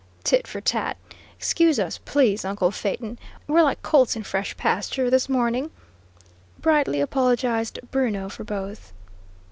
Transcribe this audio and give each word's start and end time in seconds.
"Tit 0.23 0.47
for 0.47 0.59
tat. 0.61 0.97
Excuse 1.37 1.79
us, 1.79 1.99
please, 1.99 2.43
uncle 2.43 2.71
Phaeton. 2.71 3.19
We're 3.45 3.61
like 3.61 3.83
colts 3.83 4.15
in 4.15 4.23
fresh 4.23 4.57
pasture, 4.57 5.11
this 5.11 5.29
morning," 5.29 5.69
brightly 6.59 6.99
apologised 7.01 7.77
Bruno, 7.91 8.27
for 8.27 8.43
both. 8.43 8.93